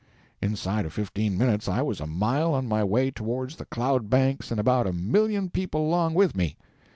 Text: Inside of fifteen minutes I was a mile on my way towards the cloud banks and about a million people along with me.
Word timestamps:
Inside 0.41 0.85
of 0.87 0.93
fifteen 0.93 1.37
minutes 1.37 1.67
I 1.69 1.83
was 1.83 1.99
a 2.01 2.07
mile 2.07 2.55
on 2.55 2.67
my 2.67 2.83
way 2.83 3.11
towards 3.11 3.57
the 3.57 3.65
cloud 3.65 4.09
banks 4.09 4.49
and 4.49 4.59
about 4.59 4.87
a 4.87 4.93
million 4.93 5.51
people 5.51 5.81
along 5.87 6.15
with 6.15 6.35
me. 6.35 6.57